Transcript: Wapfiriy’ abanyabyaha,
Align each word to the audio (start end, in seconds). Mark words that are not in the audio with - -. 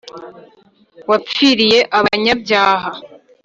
Wapfiriy’ 1.09 1.75
abanyabyaha, 1.97 2.89